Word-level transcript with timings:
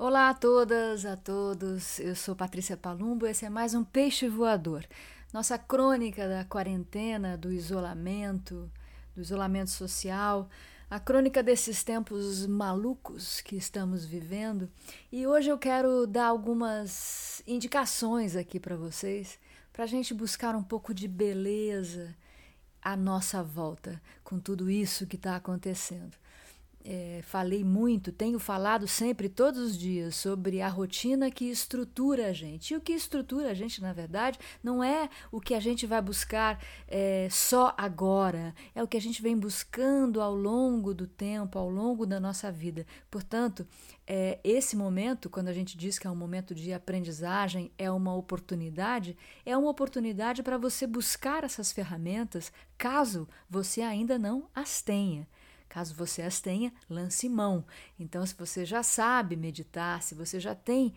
Olá 0.00 0.28
a 0.28 0.34
todas, 0.34 1.04
a 1.04 1.16
todos. 1.16 1.98
Eu 1.98 2.14
sou 2.14 2.36
Patrícia 2.36 2.76
Palumbo. 2.76 3.26
Esse 3.26 3.44
é 3.46 3.50
mais 3.50 3.74
um 3.74 3.82
Peixe 3.82 4.28
Voador. 4.28 4.86
Nossa 5.32 5.58
crônica 5.58 6.28
da 6.28 6.44
quarentena, 6.44 7.36
do 7.36 7.52
isolamento, 7.52 8.70
do 9.12 9.20
isolamento 9.20 9.70
social, 9.70 10.48
a 10.88 11.00
crônica 11.00 11.42
desses 11.42 11.82
tempos 11.82 12.46
malucos 12.46 13.40
que 13.40 13.56
estamos 13.56 14.04
vivendo. 14.04 14.70
E 15.10 15.26
hoje 15.26 15.48
eu 15.48 15.58
quero 15.58 16.06
dar 16.06 16.26
algumas 16.26 17.42
indicações 17.44 18.36
aqui 18.36 18.60
para 18.60 18.76
vocês, 18.76 19.36
para 19.72 19.82
a 19.82 19.88
gente 19.88 20.14
buscar 20.14 20.54
um 20.54 20.62
pouco 20.62 20.94
de 20.94 21.08
beleza 21.08 22.14
à 22.80 22.96
nossa 22.96 23.42
volta 23.42 24.00
com 24.22 24.38
tudo 24.38 24.70
isso 24.70 25.08
que 25.08 25.16
está 25.16 25.34
acontecendo 25.34 26.16
é, 26.84 27.20
falei 27.22 27.64
muito, 27.64 28.12
tenho 28.12 28.38
falado 28.38 28.86
sempre, 28.86 29.28
todos 29.28 29.60
os 29.60 29.78
dias, 29.78 30.14
sobre 30.14 30.62
a 30.62 30.68
rotina 30.68 31.30
que 31.30 31.44
estrutura 31.44 32.28
a 32.28 32.32
gente. 32.32 32.72
E 32.72 32.76
o 32.76 32.80
que 32.80 32.92
estrutura 32.92 33.50
a 33.50 33.54
gente, 33.54 33.80
na 33.80 33.92
verdade, 33.92 34.38
não 34.62 34.82
é 34.82 35.10
o 35.30 35.40
que 35.40 35.54
a 35.54 35.60
gente 35.60 35.86
vai 35.86 36.00
buscar 36.00 36.62
é, 36.86 37.28
só 37.30 37.74
agora, 37.76 38.54
é 38.74 38.82
o 38.82 38.88
que 38.88 38.96
a 38.96 39.00
gente 39.00 39.20
vem 39.20 39.36
buscando 39.36 40.20
ao 40.20 40.34
longo 40.34 40.94
do 40.94 41.06
tempo, 41.06 41.58
ao 41.58 41.68
longo 41.68 42.06
da 42.06 42.18
nossa 42.18 42.50
vida. 42.50 42.86
Portanto, 43.10 43.66
é, 44.06 44.38
esse 44.42 44.74
momento, 44.74 45.28
quando 45.28 45.48
a 45.48 45.52
gente 45.52 45.76
diz 45.76 45.98
que 45.98 46.06
é 46.06 46.10
um 46.10 46.16
momento 46.16 46.54
de 46.54 46.72
aprendizagem, 46.72 47.70
é 47.76 47.90
uma 47.90 48.14
oportunidade, 48.14 49.16
é 49.44 49.54
uma 49.56 49.68
oportunidade 49.68 50.42
para 50.42 50.56
você 50.56 50.86
buscar 50.86 51.44
essas 51.44 51.70
ferramentas, 51.70 52.50
caso 52.78 53.28
você 53.50 53.82
ainda 53.82 54.18
não 54.18 54.48
as 54.54 54.80
tenha. 54.80 55.28
Caso 55.68 55.94
você 55.94 56.22
as 56.22 56.40
tenha, 56.40 56.72
lance 56.88 57.28
mão. 57.28 57.64
Então, 57.98 58.24
se 58.24 58.34
você 58.34 58.64
já 58.64 58.82
sabe 58.82 59.36
meditar, 59.36 60.02
se 60.02 60.14
você 60.14 60.40
já 60.40 60.54
tem 60.54 60.94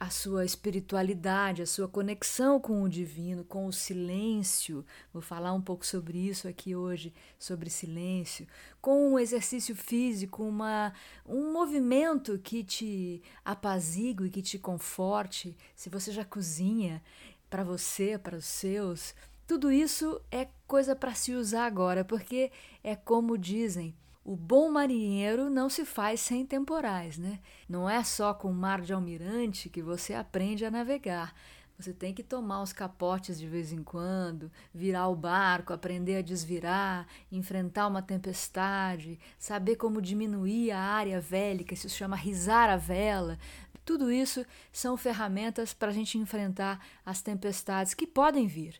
a 0.00 0.10
sua 0.10 0.44
espiritualidade, 0.44 1.62
a 1.62 1.66
sua 1.66 1.88
conexão 1.88 2.60
com 2.60 2.82
o 2.82 2.88
divino, 2.88 3.44
com 3.44 3.66
o 3.66 3.72
silêncio. 3.72 4.84
Vou 5.12 5.20
falar 5.20 5.52
um 5.52 5.60
pouco 5.60 5.84
sobre 5.84 6.18
isso 6.18 6.46
aqui 6.46 6.76
hoje, 6.76 7.12
sobre 7.38 7.68
silêncio, 7.68 8.46
com 8.80 9.12
um 9.12 9.18
exercício 9.18 9.74
físico, 9.74 10.44
uma, 10.44 10.92
um 11.26 11.52
movimento 11.52 12.38
que 12.38 12.62
te 12.62 13.22
apazigue, 13.44 14.30
que 14.30 14.42
te 14.42 14.58
conforte. 14.58 15.56
Se 15.74 15.90
você 15.90 16.12
já 16.12 16.24
cozinha 16.24 17.02
para 17.50 17.64
você, 17.64 18.16
para 18.16 18.36
os 18.36 18.44
seus, 18.44 19.14
tudo 19.48 19.72
isso 19.72 20.20
é 20.30 20.46
coisa 20.66 20.94
para 20.94 21.14
se 21.14 21.32
usar 21.32 21.66
agora, 21.66 22.04
porque 22.04 22.52
é 22.84 22.94
como 22.94 23.36
dizem, 23.36 23.96
o 24.28 24.36
bom 24.36 24.70
marinheiro 24.70 25.48
não 25.48 25.70
se 25.70 25.86
faz 25.86 26.20
sem 26.20 26.44
temporais, 26.44 27.16
né? 27.16 27.40
Não 27.66 27.88
é 27.88 28.04
só 28.04 28.34
com 28.34 28.50
o 28.50 28.54
mar 28.54 28.82
de 28.82 28.92
almirante 28.92 29.70
que 29.70 29.80
você 29.80 30.12
aprende 30.12 30.66
a 30.66 30.70
navegar. 30.70 31.34
Você 31.78 31.94
tem 31.94 32.12
que 32.12 32.22
tomar 32.22 32.60
os 32.60 32.70
capotes 32.70 33.38
de 33.38 33.46
vez 33.46 33.72
em 33.72 33.82
quando, 33.82 34.52
virar 34.74 35.08
o 35.08 35.16
barco, 35.16 35.72
aprender 35.72 36.16
a 36.16 36.22
desvirar, 36.22 37.06
enfrentar 37.32 37.86
uma 37.86 38.02
tempestade, 38.02 39.18
saber 39.38 39.76
como 39.76 40.02
diminuir 40.02 40.72
a 40.72 40.78
área 40.78 41.22
vélica, 41.22 41.72
isso 41.72 41.88
se 41.88 41.96
chama 41.96 42.14
risar 42.14 42.68
a 42.68 42.76
vela. 42.76 43.38
Tudo 43.82 44.12
isso 44.12 44.44
são 44.70 44.98
ferramentas 44.98 45.72
para 45.72 45.88
a 45.88 45.94
gente 45.94 46.18
enfrentar 46.18 46.86
as 47.02 47.22
tempestades 47.22 47.94
que 47.94 48.06
podem 48.06 48.46
vir. 48.46 48.78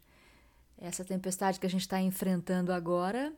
Essa 0.76 1.06
tempestade 1.06 1.58
que 1.58 1.64
a 1.64 1.70
gente 1.70 1.80
está 1.80 1.98
enfrentando 1.98 2.70
agora 2.70 3.32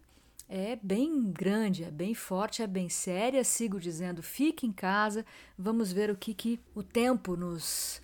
é 0.52 0.76
bem 0.82 1.30
grande, 1.30 1.84
é 1.84 1.90
bem 1.92 2.12
forte, 2.12 2.60
é 2.60 2.66
bem 2.66 2.88
séria. 2.88 3.44
Sigo 3.44 3.78
dizendo, 3.78 4.20
fique 4.20 4.66
em 4.66 4.72
casa, 4.72 5.24
vamos 5.56 5.92
ver 5.92 6.10
o 6.10 6.16
que, 6.16 6.34
que 6.34 6.58
o 6.74 6.82
tempo 6.82 7.36
nos, 7.36 8.02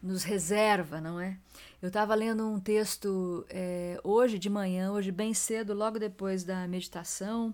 nos 0.00 0.22
reserva, 0.22 1.00
não 1.00 1.18
é? 1.18 1.36
Eu 1.82 1.88
estava 1.88 2.14
lendo 2.14 2.46
um 2.46 2.60
texto 2.60 3.44
é, 3.50 4.00
hoje 4.04 4.38
de 4.38 4.48
manhã, 4.48 4.92
hoje 4.92 5.10
bem 5.10 5.34
cedo, 5.34 5.74
logo 5.74 5.98
depois 5.98 6.44
da 6.44 6.68
meditação. 6.68 7.52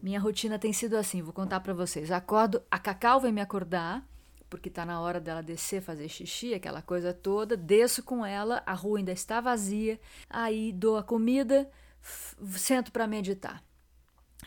Minha 0.00 0.20
rotina 0.20 0.60
tem 0.60 0.72
sido 0.72 0.96
assim, 0.96 1.20
vou 1.20 1.32
contar 1.32 1.58
para 1.58 1.74
vocês. 1.74 2.12
Acordo, 2.12 2.62
a 2.70 2.78
Cacau 2.78 3.20
vai 3.20 3.32
me 3.32 3.40
acordar, 3.40 4.06
porque 4.48 4.68
está 4.68 4.86
na 4.86 5.00
hora 5.00 5.18
dela 5.18 5.42
descer, 5.42 5.82
fazer 5.82 6.08
xixi, 6.08 6.54
aquela 6.54 6.82
coisa 6.82 7.12
toda. 7.12 7.56
Desço 7.56 8.04
com 8.04 8.24
ela, 8.24 8.62
a 8.64 8.74
rua 8.74 8.98
ainda 8.98 9.10
está 9.10 9.40
vazia. 9.40 9.98
Aí 10.30 10.72
dou 10.72 10.96
a 10.96 11.02
comida, 11.02 11.68
sento 12.56 12.92
para 12.92 13.06
meditar. 13.06 13.62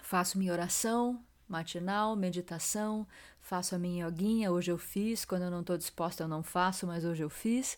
Faço 0.01 0.37
minha 0.37 0.53
oração 0.53 1.23
matinal, 1.49 2.15
meditação, 2.15 3.07
faço 3.41 3.73
a 3.73 3.79
minha 3.79 4.05
yoguinha, 4.05 4.51
hoje 4.51 4.71
eu 4.71 4.77
fiz, 4.77 5.25
quando 5.25 5.43
eu 5.43 5.51
não 5.51 5.61
estou 5.61 5.77
disposta 5.77 6.23
eu 6.23 6.27
não 6.27 6.43
faço, 6.43 6.85
mas 6.85 7.03
hoje 7.03 7.23
eu 7.23 7.29
fiz. 7.29 7.77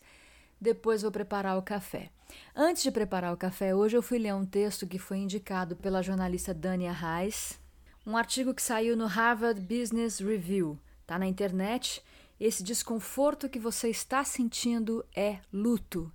Depois 0.59 1.01
vou 1.01 1.11
preparar 1.11 1.57
o 1.57 1.63
café. 1.63 2.11
Antes 2.55 2.83
de 2.83 2.91
preparar 2.91 3.33
o 3.33 3.37
café, 3.37 3.73
hoje 3.73 3.97
eu 3.97 4.03
fui 4.03 4.19
ler 4.19 4.35
um 4.35 4.45
texto 4.45 4.85
que 4.85 4.99
foi 4.99 5.17
indicado 5.17 5.75
pela 5.75 6.03
jornalista 6.03 6.53
Dania 6.53 6.91
Reis, 6.91 7.59
um 8.05 8.17
artigo 8.17 8.53
que 8.53 8.61
saiu 8.61 8.95
no 8.95 9.05
Harvard 9.05 9.59
Business 9.61 10.19
Review. 10.19 10.77
Está 11.01 11.17
na 11.17 11.25
internet. 11.25 12.03
Esse 12.39 12.63
desconforto 12.63 13.49
que 13.49 13.59
você 13.59 13.89
está 13.89 14.23
sentindo 14.23 15.05
é 15.15 15.39
luto. 15.51 16.11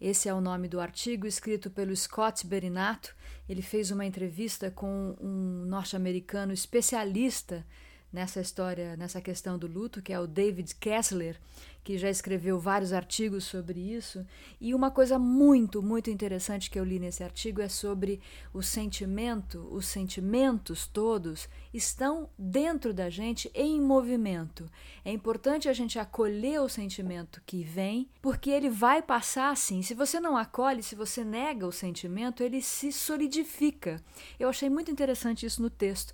Esse 0.00 0.28
é 0.28 0.34
o 0.34 0.40
nome 0.40 0.68
do 0.68 0.80
artigo 0.80 1.26
escrito 1.26 1.70
pelo 1.70 1.94
Scott 1.96 2.46
Berinato. 2.46 3.14
Ele 3.48 3.62
fez 3.62 3.90
uma 3.90 4.06
entrevista 4.06 4.70
com 4.70 5.16
um 5.20 5.64
norte-americano 5.66 6.52
especialista 6.52 7.66
nessa 8.12 8.40
história, 8.40 8.96
nessa 8.96 9.20
questão 9.20 9.58
do 9.58 9.66
luto, 9.66 10.00
que 10.00 10.12
é 10.12 10.18
o 10.18 10.26
David 10.26 10.74
Kessler, 10.76 11.38
que 11.84 11.96
já 11.96 12.10
escreveu 12.10 12.58
vários 12.58 12.92
artigos 12.92 13.44
sobre 13.44 13.80
isso. 13.80 14.26
E 14.60 14.74
uma 14.74 14.90
coisa 14.90 15.18
muito, 15.18 15.82
muito 15.82 16.10
interessante 16.10 16.70
que 16.70 16.78
eu 16.78 16.84
li 16.84 16.98
nesse 16.98 17.24
artigo 17.24 17.62
é 17.62 17.68
sobre 17.68 18.20
o 18.52 18.62
sentimento, 18.62 19.66
os 19.70 19.86
sentimentos 19.86 20.86
todos 20.86 21.48
estão 21.72 22.28
dentro 22.38 22.92
da 22.92 23.08
gente 23.08 23.50
em 23.54 23.80
movimento. 23.80 24.70
É 25.02 25.10
importante 25.10 25.68
a 25.68 25.72
gente 25.72 25.98
acolher 25.98 26.60
o 26.60 26.68
sentimento 26.68 27.40
que 27.46 27.62
vem, 27.62 28.08
porque 28.20 28.50
ele 28.50 28.68
vai 28.68 29.00
passar 29.00 29.50
assim. 29.50 29.80
Se 29.80 29.94
você 29.94 30.20
não 30.20 30.36
acolhe, 30.36 30.82
se 30.82 30.94
você 30.94 31.24
nega 31.24 31.66
o 31.66 31.72
sentimento, 31.72 32.42
ele 32.42 32.60
se 32.60 32.92
solidifica. 32.92 34.02
Eu 34.38 34.50
achei 34.50 34.68
muito 34.68 34.90
interessante 34.90 35.46
isso 35.46 35.62
no 35.62 35.70
texto. 35.70 36.12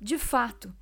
De 0.00 0.18
fato, 0.18 0.74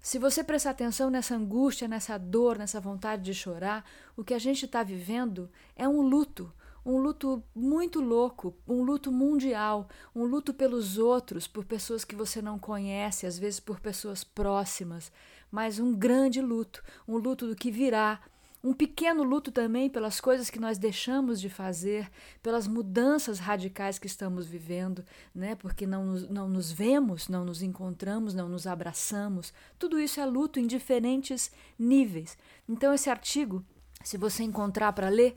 se 0.00 0.18
você 0.18 0.42
prestar 0.42 0.70
atenção 0.70 1.10
nessa 1.10 1.34
angústia, 1.36 1.86
nessa 1.86 2.16
dor, 2.16 2.56
nessa 2.56 2.80
vontade 2.80 3.22
de 3.22 3.34
chorar, 3.34 3.84
o 4.16 4.24
que 4.24 4.32
a 4.32 4.38
gente 4.38 4.64
está 4.64 4.82
vivendo 4.82 5.50
é 5.76 5.86
um 5.86 6.00
luto, 6.00 6.50
um 6.84 6.96
luto 6.96 7.42
muito 7.54 8.00
louco, 8.00 8.56
um 8.66 8.82
luto 8.82 9.12
mundial, 9.12 9.88
um 10.14 10.24
luto 10.24 10.54
pelos 10.54 10.96
outros, 10.96 11.46
por 11.46 11.66
pessoas 11.66 12.02
que 12.02 12.16
você 12.16 12.40
não 12.40 12.58
conhece, 12.58 13.26
às 13.26 13.38
vezes 13.38 13.60
por 13.60 13.78
pessoas 13.78 14.24
próximas, 14.24 15.12
mas 15.50 15.78
um 15.78 15.94
grande 15.94 16.40
luto, 16.40 16.82
um 17.06 17.18
luto 17.18 17.46
do 17.46 17.54
que 17.54 17.70
virá, 17.70 18.20
um 18.62 18.74
pequeno 18.74 19.22
luto 19.22 19.50
também 19.50 19.88
pelas 19.88 20.20
coisas 20.20 20.50
que 20.50 20.60
nós 20.60 20.76
deixamos 20.76 21.40
de 21.40 21.48
fazer, 21.48 22.10
pelas 22.42 22.66
mudanças 22.66 23.38
radicais 23.38 23.98
que 23.98 24.06
estamos 24.06 24.46
vivendo, 24.46 25.04
né? 25.34 25.54
porque 25.54 25.86
não 25.86 26.04
nos, 26.04 26.28
não 26.28 26.48
nos 26.48 26.70
vemos, 26.70 27.28
não 27.28 27.44
nos 27.44 27.62
encontramos, 27.62 28.34
não 28.34 28.48
nos 28.48 28.66
abraçamos. 28.66 29.52
Tudo 29.78 29.98
isso 29.98 30.20
é 30.20 30.26
luto 30.26 30.60
em 30.60 30.66
diferentes 30.66 31.50
níveis. 31.78 32.36
Então, 32.68 32.92
esse 32.92 33.08
artigo, 33.08 33.64
se 34.04 34.18
você 34.18 34.42
encontrar 34.42 34.92
para 34.92 35.08
ler, 35.08 35.36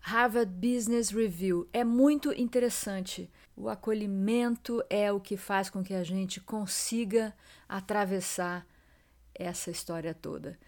Harvard 0.00 0.52
Business 0.52 1.10
Review, 1.10 1.66
é 1.72 1.82
muito 1.82 2.32
interessante. 2.32 3.30
O 3.56 3.68
acolhimento 3.70 4.84
é 4.90 5.10
o 5.10 5.18
que 5.18 5.38
faz 5.38 5.70
com 5.70 5.82
que 5.82 5.94
a 5.94 6.04
gente 6.04 6.38
consiga 6.38 7.34
atravessar 7.66 8.66
essa 9.34 9.70
história 9.70 10.12
toda 10.12 10.58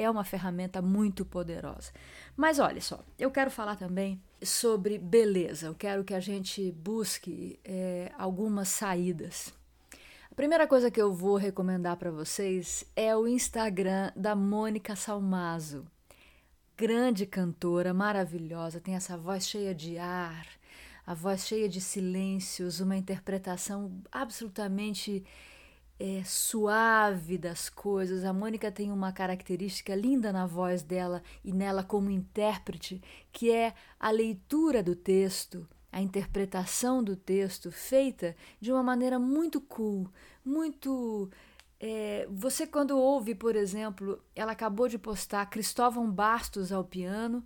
é 0.00 0.10
uma 0.10 0.24
ferramenta 0.24 0.80
muito 0.80 1.24
poderosa. 1.24 1.92
Mas 2.36 2.58
olha 2.58 2.80
só, 2.80 3.04
eu 3.18 3.30
quero 3.30 3.50
falar 3.50 3.76
também 3.76 4.20
sobre 4.42 4.98
beleza. 4.98 5.66
Eu 5.66 5.74
quero 5.74 6.04
que 6.04 6.14
a 6.14 6.20
gente 6.20 6.72
busque 6.72 7.58
é, 7.64 8.10
algumas 8.18 8.68
saídas. 8.68 9.52
A 10.30 10.34
primeira 10.34 10.66
coisa 10.66 10.90
que 10.90 11.00
eu 11.00 11.12
vou 11.12 11.36
recomendar 11.36 11.96
para 11.96 12.10
vocês 12.10 12.84
é 12.96 13.14
o 13.14 13.28
Instagram 13.28 14.10
da 14.16 14.34
Mônica 14.34 14.96
Salmazo. 14.96 15.84
Grande 16.76 17.26
cantora, 17.26 17.92
maravilhosa, 17.92 18.80
tem 18.80 18.94
essa 18.94 19.18
voz 19.18 19.46
cheia 19.46 19.74
de 19.74 19.98
ar, 19.98 20.46
a 21.06 21.12
voz 21.12 21.46
cheia 21.46 21.68
de 21.68 21.78
silêncios, 21.78 22.80
uma 22.80 22.96
interpretação 22.96 23.92
absolutamente 24.10 25.22
é, 26.00 26.24
suave 26.24 27.36
das 27.36 27.68
coisas. 27.68 28.24
A 28.24 28.32
Mônica 28.32 28.72
tem 28.72 28.90
uma 28.90 29.12
característica 29.12 29.94
linda 29.94 30.32
na 30.32 30.46
voz 30.46 30.82
dela 30.82 31.22
e 31.44 31.52
nela 31.52 31.84
como 31.84 32.10
intérprete, 32.10 33.02
que 33.30 33.50
é 33.52 33.74
a 33.98 34.10
leitura 34.10 34.82
do 34.82 34.96
texto, 34.96 35.68
a 35.92 36.00
interpretação 36.00 37.04
do 37.04 37.14
texto 37.16 37.70
feita 37.70 38.34
de 38.60 38.72
uma 38.72 38.82
maneira 38.82 39.18
muito 39.18 39.60
cool, 39.60 40.08
muito 40.44 41.30
É, 41.82 42.26
você, 42.30 42.66
quando 42.66 42.98
ouve, 42.98 43.34
por 43.34 43.56
exemplo, 43.56 44.22
ela 44.36 44.52
acabou 44.52 44.86
de 44.88 44.98
postar 44.98 45.46
Cristóvão 45.46 46.10
Bastos 46.10 46.72
ao 46.72 46.84
piano, 46.84 47.42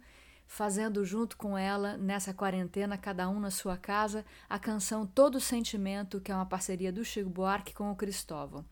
fazendo 0.47 1.05
junto 1.05 1.37
com 1.37 1.57
ela, 1.57 1.97
nessa 1.97 2.33
quarentena, 2.33 2.97
cada 2.97 3.29
um 3.29 3.41
na 3.41 3.51
sua 3.51 3.77
casa, 3.77 4.25
a 4.49 4.59
canção 4.59 5.07
Todo 5.07 5.41
Sentimento, 5.41 6.21
que 6.21 6.31
é 6.31 6.35
uma 6.35 6.47
parceria 6.47 6.93
do 6.93 7.05
Chico 7.05 7.31
Buarque 7.31 7.75
com 7.75 7.91
o 7.91 7.97
Cristóvão. 7.97 8.65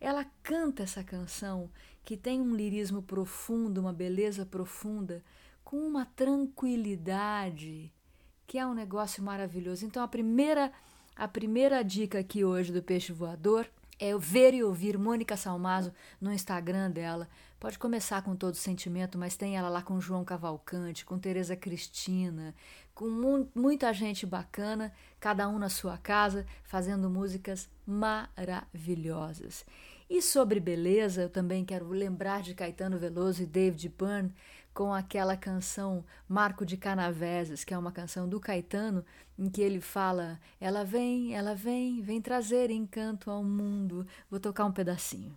Ela 0.00 0.26
canta 0.42 0.82
essa 0.82 1.02
canção 1.02 1.70
que 2.04 2.16
tem 2.16 2.40
um 2.40 2.54
lirismo 2.54 3.02
profundo, 3.02 3.80
uma 3.80 3.92
beleza 3.92 4.46
profunda, 4.46 5.22
com 5.62 5.76
uma 5.76 6.06
tranquilidade, 6.06 7.92
que 8.46 8.58
é 8.58 8.66
um 8.66 8.72
negócio 8.72 9.22
maravilhoso. 9.22 9.84
Então 9.84 10.02
a 10.02 10.08
primeira 10.08 10.72
a 11.14 11.26
primeira 11.26 11.82
dica 11.82 12.20
aqui 12.20 12.44
hoje 12.44 12.72
do 12.72 12.80
peixe 12.80 13.12
voador 13.12 13.68
é 13.98 14.16
ver 14.16 14.54
e 14.54 14.62
ouvir 14.62 14.96
Mônica 14.96 15.36
Salmazo 15.36 15.92
no 16.20 16.32
Instagram 16.32 16.90
dela. 16.92 17.28
Pode 17.60 17.76
começar 17.76 18.22
com 18.22 18.36
todo 18.36 18.54
sentimento, 18.54 19.18
mas 19.18 19.36
tem 19.36 19.56
ela 19.56 19.68
lá 19.68 19.82
com 19.82 20.00
João 20.00 20.24
Cavalcante, 20.24 21.04
com 21.04 21.18
Tereza 21.18 21.56
Cristina, 21.56 22.54
com 22.94 23.08
mu 23.08 23.50
muita 23.52 23.92
gente 23.92 24.24
bacana, 24.24 24.92
cada 25.18 25.48
um 25.48 25.58
na 25.58 25.68
sua 25.68 25.98
casa, 25.98 26.46
fazendo 26.62 27.10
músicas 27.10 27.68
maravilhosas. 27.84 29.66
E 30.08 30.22
sobre 30.22 30.60
beleza, 30.60 31.22
eu 31.22 31.28
também 31.28 31.64
quero 31.64 31.88
lembrar 31.88 32.42
de 32.42 32.54
Caetano 32.54 32.96
Veloso 32.96 33.42
e 33.42 33.46
David 33.46 33.88
Byrne 33.88 34.32
com 34.72 34.94
aquela 34.94 35.36
canção 35.36 36.04
Marco 36.28 36.64
de 36.64 36.76
Canaveses, 36.76 37.64
que 37.64 37.74
é 37.74 37.78
uma 37.78 37.90
canção 37.90 38.28
do 38.28 38.38
Caetano, 38.38 39.04
em 39.36 39.50
que 39.50 39.60
ele 39.60 39.80
fala: 39.80 40.38
Ela 40.60 40.84
vem, 40.84 41.34
ela 41.34 41.56
vem, 41.56 42.00
vem 42.02 42.22
trazer 42.22 42.70
encanto 42.70 43.32
ao 43.32 43.42
mundo. 43.42 44.06
Vou 44.30 44.38
tocar 44.38 44.64
um 44.64 44.72
pedacinho. 44.72 45.36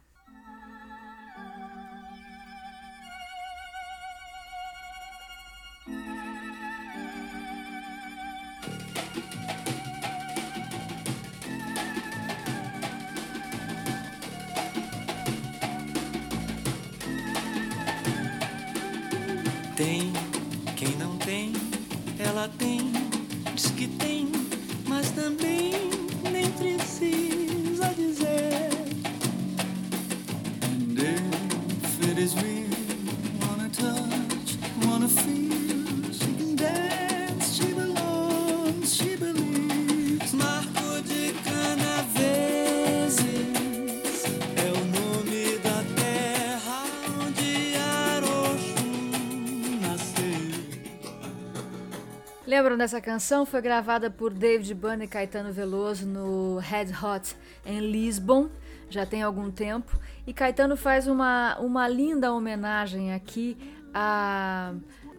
Lembram 52.51 52.77
dessa 52.77 52.99
canção? 52.99 53.45
Foi 53.45 53.61
gravada 53.61 54.11
por 54.11 54.33
David 54.33 54.73
Byrne 54.73 55.05
e 55.05 55.07
Caetano 55.07 55.53
Veloso 55.53 56.05
no 56.05 56.57
Red 56.57 56.87
Hot 57.01 57.33
em 57.65 57.79
Lisbon, 57.79 58.49
já 58.89 59.05
tem 59.05 59.23
algum 59.23 59.49
tempo. 59.49 59.97
E 60.27 60.33
Caetano 60.33 60.75
faz 60.75 61.07
uma, 61.07 61.57
uma 61.59 61.87
linda 61.87 62.33
homenagem 62.33 63.13
aqui 63.13 63.57
a 63.93 64.73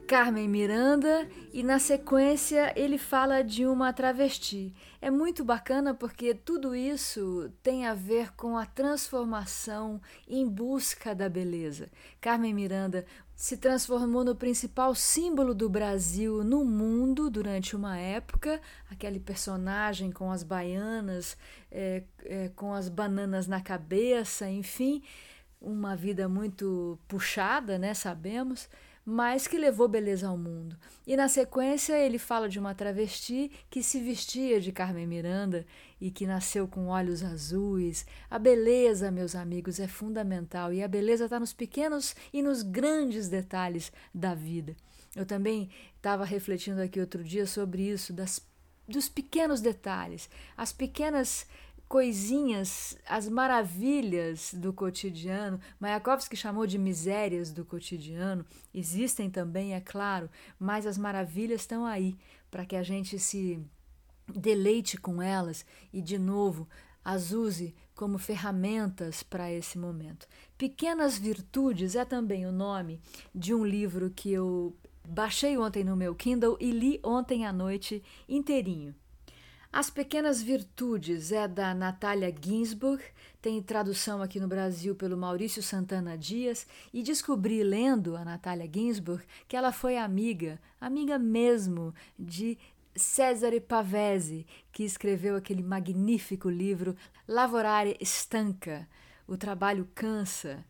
Carmen 0.07 0.47
Miranda 0.47 1.27
e 1.55 1.63
na 1.63 1.79
sequência 1.79 2.71
ele 2.77 2.99
fala 2.99 3.43
de 3.43 3.65
uma 3.65 3.95
travesti. 3.95 4.75
É 5.01 5.11
muito 5.11 5.43
bacana 5.43 5.95
porque 5.95 6.35
tudo 6.35 6.75
isso 6.75 7.51
tem 7.63 7.87
a 7.87 7.95
ver 7.95 8.35
com 8.35 8.59
a 8.59 8.67
transformação 8.67 10.03
em 10.29 10.47
busca 10.47 11.15
da 11.15 11.31
beleza. 11.31 11.89
Carmen 12.21 12.53
Miranda 12.53 13.07
se 13.43 13.57
transformou 13.57 14.25
no 14.25 14.37
principal 14.37 14.95
símbolo 14.95 15.53
do 15.53 15.69
Brasil 15.69 16.45
no 16.45 16.65
mundo 16.65 17.29
durante 17.29 17.75
uma 17.75 17.99
época, 17.99 18.61
aquele 18.89 19.19
personagem 19.19 20.13
com 20.13 20.31
as 20.31 20.45
baianas, 20.45 21.37
é, 21.69 22.05
é, 22.25 22.51
com 22.55 22.73
as 22.73 22.89
bananas 22.89 23.49
na 23.49 23.61
cabeça, 23.61 24.49
enfim, 24.49 25.03
uma 25.61 25.97
vida 25.97 26.29
muito 26.29 26.97
puxada, 27.09 27.79
né? 27.79 27.95
Sabemos 27.95 28.69
mas 29.05 29.47
que 29.47 29.59
levou 29.59 29.89
beleza 29.89 30.29
ao 30.29 30.37
mundo. 30.39 30.77
E 31.07 31.17
na 31.17 31.29
sequência 31.29 31.99
ele 31.99 32.19
fala 32.19 32.49
de 32.49 32.59
uma 32.59 32.75
travesti 32.75 33.51
que 33.69 33.83
se 33.83 34.01
vestia 34.01 34.61
de 34.61 34.71
Carmen 34.71 35.07
Miranda 35.07 35.67
e 36.01 36.11
que 36.11 36.27
nasceu 36.27 36.69
com 36.69 36.89
olhos 36.89 37.23
azuis. 37.23 38.07
A 38.31 38.39
beleza, 38.39 39.11
meus 39.11 39.35
amigos, 39.35 39.81
é 39.81 39.89
fundamental 39.89 40.73
e 40.73 40.83
a 40.83 40.89
beleza 40.89 41.25
está 41.25 41.41
nos 41.41 41.53
pequenos 41.53 42.15
e 42.33 42.43
nos 42.43 42.63
grandes 42.63 43.29
detalhes 43.29 43.93
da 44.15 44.35
vida. 44.35 44.77
Eu 45.15 45.27
também 45.27 45.69
estava 45.97 46.25
refletindo 46.25 46.81
aqui 46.81 46.99
outro 46.99 47.23
dia 47.23 47.47
sobre 47.47 47.83
isso, 47.83 48.13
das, 48.13 48.41
dos 48.89 49.09
pequenos 49.09 49.61
detalhes, 49.61 50.31
as 50.57 50.73
pequenas 50.73 51.47
coisinhas, 51.93 52.97
as 53.07 53.29
maravilhas 53.29 54.55
do 54.55 54.73
cotidiano. 54.73 55.61
Mayakovsky 55.79 56.35
chamou 56.35 56.67
de 56.67 56.79
misérias 56.79 57.53
do 57.53 57.67
cotidiano. 57.67 58.47
Existem 58.73 59.29
também, 59.29 59.75
é 59.75 59.81
claro, 59.81 60.31
mas 60.59 60.87
as 60.87 60.97
maravilhas 60.97 61.61
estão 61.61 61.85
aí 61.85 62.17
para 62.51 62.65
que 62.65 62.77
a 62.77 62.83
gente 62.83 63.19
se 63.19 63.63
deleite 64.27 64.97
com 64.97 65.21
elas 65.21 65.67
e, 65.93 66.01
de 66.01 66.19
novo, 66.19 66.67
as 67.05 67.31
use 67.31 67.75
como 67.95 68.17
ferramentas 68.17 69.23
para 69.23 69.53
esse 69.53 69.79
momento. 69.79 70.27
Pequenas 70.57 71.19
Virtudes 71.19 71.95
é 71.95 72.07
também 72.07 72.47
o 72.47 72.53
nome 72.53 73.03
de 73.35 73.53
um 73.53 73.67
livro 73.67 74.09
que 74.09 74.33
eu 74.33 74.75
baixei 75.07 75.59
ontem 75.59 75.85
no 75.85 75.95
meu 75.95 76.15
Kindle 76.15 76.57
e 76.59 76.71
li 76.71 76.99
ontem 77.05 77.45
à 77.45 77.53
noite 77.53 78.03
inteirinho. 78.27 78.95
As 79.73 79.89
Pequenas 79.89 80.43
Virtudes 80.43 81.33
é 81.33 81.49
da 81.49 81.73
Natália 81.73 82.31
Ginsburg, 82.39 83.03
tem 83.41 83.63
tradução 83.63 84.21
aqui 84.21 84.39
no 84.39 84.47
Brasil 84.47 84.95
pelo 84.95 85.17
Maurício 85.17 85.63
Santana 85.63 86.17
Dias, 86.19 86.67
e 86.93 87.03
descobri 87.03 87.65
lendo 87.65 88.15
a 88.15 88.23
Natália 88.23 88.71
Ginsburg 88.71 89.25
que 89.49 89.57
ela 89.57 89.73
foi 89.73 89.97
amiga, 89.97 90.61
amiga 90.79 91.19
mesmo, 91.19 91.95
de 92.19 92.59
Cesare 92.95 93.61
Pavese, 93.61 94.47
que 94.71 94.85
escreveu 94.85 95.37
aquele 95.37 95.63
magnífico 95.63 96.51
livro 96.51 96.95
Lavorare 97.27 97.97
Stanca, 98.03 98.87
O 99.27 99.39
Trabalho 99.39 99.89
Cansa. 99.95 100.67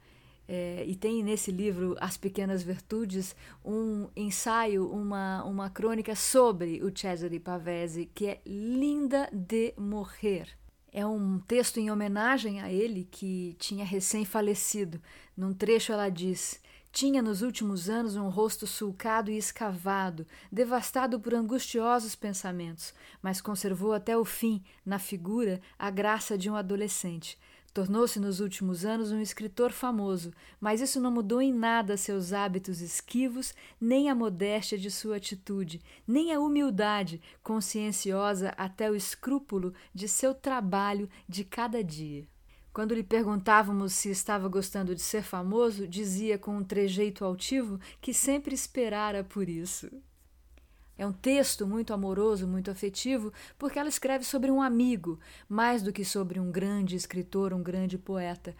É, 0.49 0.85
e 0.87 0.97
tem 0.97 1.23
nesse 1.23 1.53
livro 1.53 1.97
As 2.01 2.17
Pequenas 2.17 2.63
Virtudes 2.63 3.35
um 3.65 4.09
ensaio, 4.17 4.91
uma, 4.91 5.45
uma 5.45 5.71
crônica 5.71 6.15
sobre 6.17 6.83
o 6.83 6.97
Cesare 6.97 7.39
Pavese, 7.39 8.11
que 8.13 8.27
é 8.27 8.41
linda 8.45 9.29
de 9.33 9.73
morrer. 9.77 10.49
É 10.93 11.07
um 11.07 11.39
texto 11.39 11.79
em 11.79 11.91
homenagem 11.91 12.61
a 12.61 12.71
ele 12.71 13.09
que 13.11 13.57
tinha 13.59 13.85
recém-falecido. 13.85 15.01
Num 15.35 15.55
trecho 15.55 15.91
ela 15.91 16.11
diz: 16.11 16.61
Tinha 16.93 17.23
nos 17.23 17.41
últimos 17.41 17.89
anos 17.89 18.15
um 18.15 18.29
rosto 18.29 18.67
sulcado 18.67 19.31
e 19.31 19.39
escavado, 19.39 20.27
devastado 20.51 21.19
por 21.19 21.33
angustiosos 21.33 22.15
pensamentos, 22.15 22.93
mas 23.23 23.41
conservou 23.41 23.95
até 23.95 24.19
o 24.19 24.25
fim, 24.25 24.63
na 24.85 24.99
figura, 24.99 25.63
a 25.79 25.89
graça 25.89 26.37
de 26.37 26.51
um 26.51 26.57
adolescente. 26.57 27.39
Tornou-se 27.73 28.21
nos 28.21 28.39
últimos 28.39 28.85
anos 28.85 29.13
um 29.13 29.21
escritor 29.21 29.73
famoso, 29.73 30.31
mas 30.61 30.83
isso 30.83 31.01
não 31.01 31.11
mudou 31.11 31.41
em 31.41 31.55
nada 31.55 31.97
seus 31.97 32.31
hábitos 32.31 32.83
esquivos, 32.83 33.55
nem 33.81 34.11
a 34.11 34.15
modéstia 34.15 34.77
de 34.77 34.91
sua 34.91 35.17
atitude, 35.17 35.81
nem 36.07 36.35
a 36.35 36.41
humildade 36.41 37.19
conscienciosa 37.43 38.51
até 38.59 38.91
o 38.91 38.95
escrúpulo 38.95 39.73
de 39.95 40.07
seu 40.07 40.35
trabalho 40.35 41.09
de 41.27 41.45
cada 41.45 41.83
dia. 41.83 42.29
Quando 42.75 42.95
lhe 42.95 43.03
perguntávamos 43.03 43.95
se 43.95 44.11
estava 44.11 44.49
gostando 44.49 44.95
de 44.95 45.01
ser 45.01 45.23
famoso, 45.23 45.89
dizia 45.89 46.39
com 46.39 46.57
um 46.59 46.65
trejeito 46.65 47.25
altivo 47.25 47.81
que 48.03 48.13
sempre 48.13 48.55
esperara 48.55 49.25
por 49.25 49.49
isso. 49.49 49.91
É 51.03 51.07
um 51.07 51.13
texto 51.13 51.67
muito 51.67 51.93
amoroso, 51.93 52.47
muito 52.47 52.71
afetivo, 52.71 53.33
porque 53.59 53.77
ela 53.77 53.89
escreve 53.89 54.25
sobre 54.25 54.53
um 54.53 54.63
amigo, 54.63 55.19
mais 55.49 55.83
do 55.83 55.93
que 55.93 56.05
sobre 56.05 56.39
um 56.39 56.53
grande 56.53 56.95
escritor, 56.95 57.53
um 57.53 57.61
grande 57.61 57.99
poeta. 57.99 58.55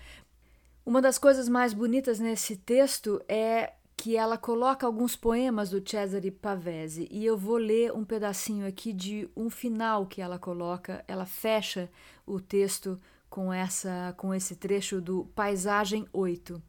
Uma 0.85 1.01
das 1.01 1.19
coisas 1.19 1.49
mais 1.49 1.73
bonitas 1.73 2.19
nesse 2.19 2.57
texto 2.57 3.23
é 3.29 3.75
que 3.97 4.17
ela 4.17 4.37
coloca 4.37 4.85
alguns 4.85 5.15
poemas 5.15 5.71
do 5.71 5.89
Cesare 5.89 6.33
Pavese 6.33 7.07
e 7.13 7.25
eu 7.25 7.39
vou 7.39 7.59
ler 7.59 7.93
um 7.93 8.05
pedacinho 8.05 8.67
aqui 8.67 8.93
de 8.93 9.31
um 9.37 9.49
final 9.49 10.05
que 10.05 10.21
ela 10.21 10.37
coloca. 10.37 11.05
Ela 11.07 11.25
fecha 11.25 11.89
o 12.27 12.41
texto 12.41 13.01
com 13.31 13.53
essa 13.53 14.13
com 14.17 14.35
esse 14.35 14.57
trecho 14.57 15.01
do 15.01 15.27
Paisagem 15.27 16.09
8 16.13 16.61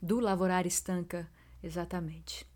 do 0.00 0.20
Lavorar 0.20 0.68
Estanca, 0.68 1.28
exatamente. 1.60 2.49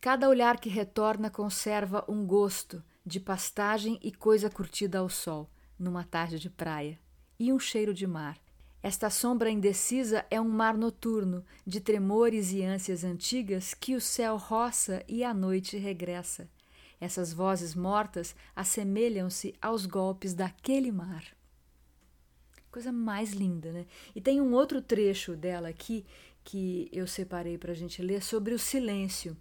Cada 0.00 0.28
olhar 0.28 0.60
que 0.60 0.68
retorna 0.68 1.28
conserva 1.28 2.04
um 2.08 2.24
gosto 2.24 2.82
de 3.04 3.18
pastagem 3.18 3.98
e 4.00 4.12
coisa 4.12 4.48
curtida 4.48 4.98
ao 4.98 5.08
sol, 5.08 5.50
numa 5.76 6.04
tarde 6.04 6.38
de 6.38 6.48
praia, 6.48 6.98
e 7.38 7.52
um 7.52 7.58
cheiro 7.58 7.92
de 7.92 8.06
mar. 8.06 8.38
Esta 8.80 9.10
sombra 9.10 9.50
indecisa 9.50 10.24
é 10.30 10.40
um 10.40 10.48
mar 10.48 10.76
noturno, 10.76 11.44
de 11.66 11.80
tremores 11.80 12.52
e 12.52 12.62
ânsias 12.62 13.02
antigas 13.02 13.74
que 13.74 13.96
o 13.96 14.00
céu 14.00 14.36
roça 14.36 15.02
e 15.08 15.24
a 15.24 15.34
noite 15.34 15.76
regressa. 15.76 16.48
Essas 17.00 17.32
vozes 17.32 17.74
mortas 17.74 18.36
assemelham-se 18.54 19.52
aos 19.60 19.84
golpes 19.84 20.32
daquele 20.32 20.92
mar. 20.92 21.24
Coisa 22.70 22.92
mais 22.92 23.32
linda, 23.32 23.72
né? 23.72 23.86
E 24.14 24.20
tem 24.20 24.40
um 24.40 24.52
outro 24.52 24.80
trecho 24.80 25.34
dela 25.34 25.68
aqui 25.68 26.06
que 26.44 26.88
eu 26.92 27.06
separei 27.06 27.58
para 27.58 27.72
a 27.72 27.74
gente 27.74 28.00
ler 28.00 28.22
sobre 28.22 28.54
o 28.54 28.58
silêncio. 28.58 29.36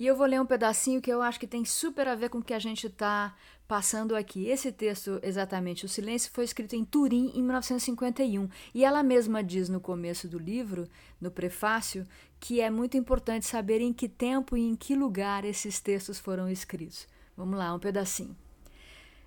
E 0.00 0.06
eu 0.06 0.16
vou 0.16 0.26
ler 0.26 0.40
um 0.40 0.46
pedacinho 0.46 0.98
que 0.98 1.12
eu 1.12 1.20
acho 1.20 1.38
que 1.38 1.46
tem 1.46 1.62
super 1.62 2.08
a 2.08 2.14
ver 2.14 2.30
com 2.30 2.38
o 2.38 2.42
que 2.42 2.54
a 2.54 2.58
gente 2.58 2.86
está 2.86 3.36
passando 3.68 4.16
aqui. 4.16 4.46
Esse 4.46 4.72
texto, 4.72 5.20
exatamente, 5.22 5.84
O 5.84 5.88
Silêncio, 5.90 6.30
foi 6.32 6.44
escrito 6.44 6.74
em 6.74 6.86
Turim 6.86 7.30
em 7.34 7.42
1951. 7.42 8.48
E 8.74 8.82
ela 8.82 9.02
mesma 9.02 9.44
diz 9.44 9.68
no 9.68 9.78
começo 9.78 10.26
do 10.26 10.38
livro, 10.38 10.88
no 11.20 11.30
prefácio, 11.30 12.06
que 12.40 12.62
é 12.62 12.70
muito 12.70 12.96
importante 12.96 13.44
saber 13.44 13.82
em 13.82 13.92
que 13.92 14.08
tempo 14.08 14.56
e 14.56 14.62
em 14.62 14.74
que 14.74 14.94
lugar 14.94 15.44
esses 15.44 15.80
textos 15.80 16.18
foram 16.18 16.48
escritos. 16.48 17.06
Vamos 17.36 17.58
lá, 17.58 17.74
um 17.74 17.78
pedacinho. 17.78 18.34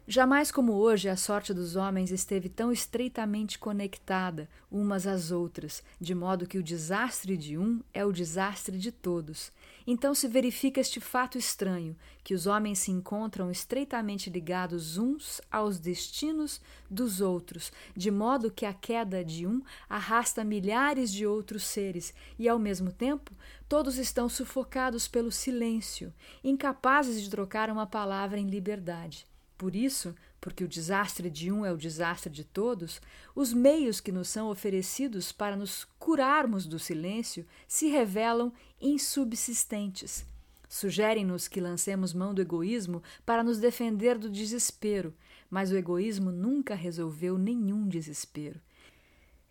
Jamais 0.05 0.51
como 0.51 0.73
hoje 0.73 1.07
a 1.07 1.15
sorte 1.15 1.53
dos 1.53 1.77
homens 1.77 2.11
esteve 2.11 2.49
tão 2.49 2.73
estreitamente 2.73 3.57
conectada 3.57 4.49
umas 4.69 5.07
às 5.07 5.31
outras, 5.31 5.81
de 5.97 6.13
modo 6.13 6.45
que 6.45 6.57
o 6.57 6.63
desastre 6.63 7.37
de 7.37 7.57
um 7.57 7.81
é 7.93 8.05
o 8.05 8.11
desastre 8.11 8.77
de 8.77 8.91
todos. 8.91 9.49
Então 9.87 10.13
se 10.13 10.27
verifica 10.27 10.81
este 10.81 10.99
fato 10.99 11.37
estranho, 11.37 11.95
que 12.21 12.33
os 12.33 12.47
homens 12.47 12.79
se 12.79 12.91
encontram 12.91 13.49
estreitamente 13.49 14.29
ligados 14.29 14.97
uns 14.97 15.39
aos 15.49 15.79
destinos 15.79 16.59
dos 16.89 17.21
outros, 17.21 17.71
de 17.95 18.11
modo 18.11 18.51
que 18.51 18.65
a 18.65 18.73
queda 18.73 19.23
de 19.23 19.47
um 19.47 19.61
arrasta 19.87 20.43
milhares 20.43 21.13
de 21.13 21.25
outros 21.25 21.63
seres, 21.63 22.13
e 22.37 22.49
ao 22.49 22.59
mesmo 22.59 22.91
tempo 22.91 23.31
todos 23.69 23.97
estão 23.97 24.27
sufocados 24.27 25.07
pelo 25.07 25.31
silêncio, 25.31 26.13
incapazes 26.43 27.21
de 27.21 27.29
trocar 27.29 27.69
uma 27.69 27.87
palavra 27.87 28.37
em 28.37 28.49
liberdade. 28.49 29.25
Por 29.57 29.75
isso, 29.75 30.13
porque 30.41 30.63
o 30.63 30.67
desastre 30.67 31.29
de 31.29 31.51
um 31.51 31.65
é 31.65 31.71
o 31.71 31.77
desastre 31.77 32.31
de 32.31 32.43
todos, 32.43 33.01
os 33.33 33.53
meios 33.53 34.01
que 34.01 34.11
nos 34.11 34.27
são 34.27 34.49
oferecidos 34.49 35.31
para 35.31 35.55
nos 35.55 35.85
curarmos 35.97 36.65
do 36.65 36.77
silêncio 36.77 37.45
se 37.67 37.87
revelam 37.87 38.51
insubsistentes. 38.81 40.25
Sugerem-nos 40.67 41.47
que 41.47 41.61
lancemos 41.61 42.13
mão 42.13 42.33
do 42.33 42.41
egoísmo 42.41 43.01
para 43.25 43.43
nos 43.43 43.59
defender 43.59 44.17
do 44.17 44.29
desespero, 44.29 45.13
mas 45.49 45.71
o 45.71 45.77
egoísmo 45.77 46.31
nunca 46.31 46.73
resolveu 46.73 47.37
nenhum 47.37 47.87
desespero. 47.87 48.59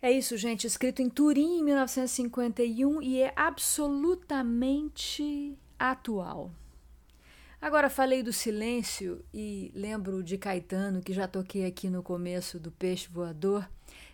É 0.01 0.11
isso, 0.11 0.35
gente, 0.35 0.67
escrito 0.67 1.01
em 1.01 1.09
Turim 1.09 1.59
em 1.59 1.63
1951 1.63 3.01
e 3.01 3.21
é 3.21 3.31
absolutamente 3.37 5.57
atual. 5.79 6.51
Agora 7.63 7.89
falei 7.89 8.21
do 8.21 8.33
silêncio 8.33 9.23
e 9.33 9.71
lembro 9.73 10.21
de 10.21 10.37
Caetano, 10.37 11.01
que 11.01 11.13
já 11.13 11.29
toquei 11.29 11.65
aqui 11.65 11.89
no 11.89 12.03
começo 12.03 12.59
do 12.59 12.69
Peixe 12.69 13.07
Voador, 13.07 13.65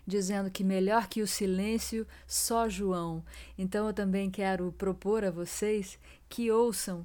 dizendo 0.06 0.48
que 0.52 0.62
melhor 0.62 1.08
que 1.08 1.20
o 1.20 1.26
silêncio, 1.26 2.06
só 2.28 2.68
João. 2.68 3.24
Então 3.58 3.88
eu 3.88 3.92
também 3.92 4.30
quero 4.30 4.70
propor 4.78 5.24
a 5.24 5.32
vocês 5.32 5.98
que 6.28 6.48
ouçam 6.48 7.04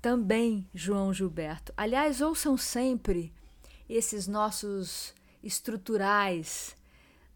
também 0.00 0.66
João 0.74 1.12
Gilberto. 1.12 1.74
Aliás, 1.76 2.22
ouçam 2.22 2.56
sempre 2.56 3.30
esses 3.86 4.26
nossos 4.26 5.12
estruturais 5.44 6.74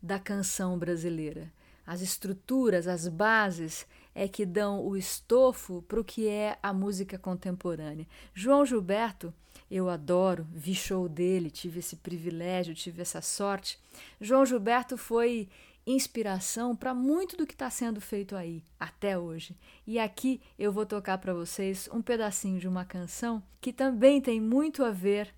da 0.03 0.19
canção 0.19 0.79
brasileira. 0.79 1.53
As 1.87 2.01
estruturas, 2.01 2.89
as 2.89 3.07
bases 3.07 3.87
é 4.17 4.27
que 4.27 4.47
dão 4.47 4.83
o 4.83 4.97
estofo 4.97 5.83
para 5.83 6.01
o 6.01 6.05
que 6.05 6.27
é 6.27 6.59
a 6.63 6.73
música 6.73 7.19
contemporânea. 7.19 8.09
João 8.33 8.65
Gilberto, 8.65 9.33
eu 9.71 9.91
adoro, 9.91 10.47
vi 10.51 10.75
show 10.75 11.07
dele, 11.07 11.51
tive 11.51 11.81
esse 11.81 11.97
privilégio, 11.97 12.75
tive 12.75 13.03
essa 13.03 13.21
sorte. 13.21 13.79
João 14.19 14.47
Gilberto 14.47 14.97
foi 14.97 15.51
inspiração 15.87 16.75
para 16.75 16.95
muito 16.95 17.37
do 17.37 17.47
que 17.47 17.53
está 17.53 17.69
sendo 17.69 18.01
feito 18.01 18.35
aí 18.35 18.65
até 18.81 19.19
hoje. 19.19 19.55
E 19.87 19.99
aqui 19.99 20.41
eu 20.59 20.73
vou 20.73 20.87
tocar 20.87 21.19
para 21.19 21.35
vocês 21.35 21.87
um 21.93 22.01
pedacinho 22.01 22.59
de 22.59 22.67
uma 22.67 22.87
canção 22.87 23.43
que 23.61 23.71
também 23.71 24.19
tem 24.19 24.41
muito 24.41 24.83
a 24.83 24.91
ver 24.91 25.33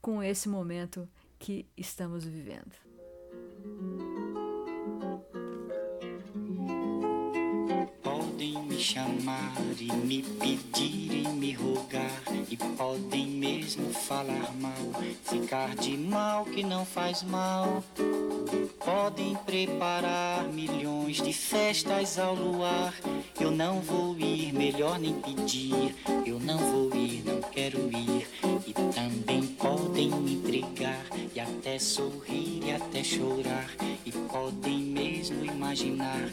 com 0.00 0.22
esse 0.22 0.48
momento 0.48 1.08
que 1.36 1.66
estamos 1.76 2.24
vivendo. 2.24 4.09
Chamar 8.80 9.52
e 9.78 9.92
me 9.92 10.22
pedir 10.22 11.12
e 11.12 11.28
me 11.28 11.52
rogar 11.52 12.22
e 12.48 12.56
podem 12.56 13.26
mesmo 13.26 13.92
falar 13.92 14.54
mal, 14.58 14.74
ficar 15.22 15.76
de 15.76 15.98
mal 15.98 16.46
que 16.46 16.62
não 16.62 16.86
faz 16.86 17.22
mal. 17.22 17.84
Podem 18.82 19.36
preparar 19.44 20.44
milhões 20.44 21.20
de 21.20 21.30
festas 21.30 22.18
ao 22.18 22.34
luar. 22.34 22.94
Eu 23.38 23.50
não 23.50 23.80
vou 23.80 24.18
ir, 24.18 24.50
melhor 24.54 24.98
nem 24.98 25.12
pedir. 25.12 25.94
Eu 26.24 26.40
não 26.40 26.56
vou 26.56 26.96
ir, 26.96 27.22
não 27.26 27.42
quero 27.42 27.90
ir. 27.94 28.26
E 28.66 28.72
também 28.72 29.46
podem 29.58 30.10
me 30.10 30.36
entregar 30.36 31.04
e 31.34 31.38
até 31.38 31.78
sorrir 31.78 32.62
e 32.64 32.72
até 32.72 33.04
chorar. 33.04 33.68
E 34.06 34.10
podem 34.10 34.78
mesmo 34.78 35.44
imaginar 35.44 36.30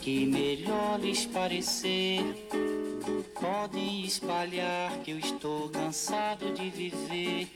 que 0.00 0.24
melhor 0.24 0.98
lhes 0.98 1.26
parecer. 1.26 2.20
Podem 3.38 4.04
espalhar 4.04 4.98
que 5.00 5.10
eu 5.10 5.18
estou 5.18 5.68
cansado 5.68 6.52
de 6.52 6.70
viver 6.70 7.48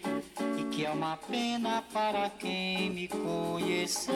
e 0.59 0.65
que 0.71 0.85
é 0.85 0.91
uma 0.91 1.17
pena 1.17 1.83
para 1.93 2.31
quem 2.31 2.91
me 2.91 3.09
conheceu. 3.09 4.15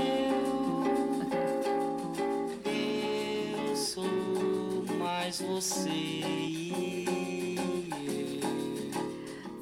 Eu 2.65 3.77
sou 3.77 4.05
mais 4.99 5.41
você. 5.41 6.69